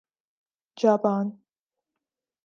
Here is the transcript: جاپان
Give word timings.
جاپان 0.77 1.43